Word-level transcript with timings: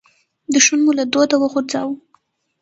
دوښمن 0.51 0.79
مو 0.85 0.91
له 0.99 1.03
دوده 1.13 1.35
وغورځاوو. 1.39 1.95